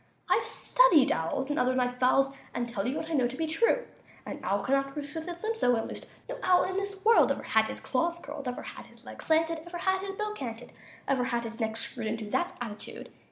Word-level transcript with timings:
"I've 0.27 0.41
studied 0.41 1.11
owls, 1.11 1.51
And 1.51 1.59
other 1.59 1.75
night 1.75 1.99
fowls, 1.99 2.33
And 2.55 2.67
I 2.67 2.71
tell 2.71 2.87
you 2.87 2.97
What 2.97 3.07
I 3.11 3.13
know 3.13 3.27
to 3.27 3.37
be 3.37 3.45
true; 3.45 3.85
An 4.25 4.39
owl 4.41 4.63
can 4.63 4.73
not 4.73 4.95
roost 4.97 5.13
With 5.13 5.27
his 5.27 5.43
limbs 5.43 5.59
so 5.59 5.75
unloosed; 5.75 6.07
No 6.27 6.39
owl 6.41 6.63
in 6.63 6.75
this 6.75 7.05
world 7.05 7.31
Ever 7.31 7.43
had 7.43 7.67
his 7.67 7.79
claws 7.79 8.19
curled, 8.19 8.47
Ever 8.47 8.63
had 8.63 8.87
his 8.87 9.05
legs 9.05 9.25
slanted, 9.27 9.59
Ever 9.67 9.77
had 9.77 10.01
his 10.01 10.15
bill 10.15 10.33
canted, 10.33 10.71
Ever 11.07 11.25
had 11.25 11.43
his 11.43 11.59
neck 11.59 11.77
screwed 11.77 12.07
Into 12.07 12.27
that 12.31 12.57
attitude. 12.59 13.11